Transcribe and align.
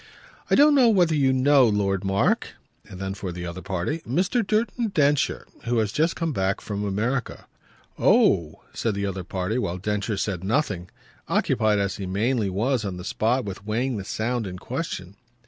"I 0.49 0.55
don't 0.55 0.73
know 0.73 0.89
whether 0.89 1.13
you 1.13 1.31
know 1.31 1.67
Lord 1.67 2.03
Mark." 2.03 2.53
And 2.89 2.99
then 2.99 3.13
for 3.13 3.31
the 3.31 3.45
other 3.45 3.61
party: 3.61 3.99
"Mr. 3.99 4.37
Merton 4.51 4.87
Densher 4.87 5.45
who 5.65 5.77
has 5.77 5.91
just 5.91 6.15
come 6.15 6.33
back 6.33 6.59
from 6.59 6.83
America." 6.83 7.45
"Oh!" 7.99 8.63
said 8.73 8.95
the 8.95 9.05
other 9.05 9.23
party 9.23 9.59
while 9.59 9.77
Densher 9.77 10.17
said 10.17 10.43
nothing 10.43 10.89
occupied 11.27 11.77
as 11.77 11.97
he 11.97 12.07
mainly 12.07 12.49
was 12.49 12.83
on 12.83 12.97
the 12.97 13.03
spot 13.05 13.45
with 13.45 13.63
weighing 13.63 13.97
the 13.97 14.03
sound 14.03 14.47
in 14.47 14.57
question. 14.57 15.17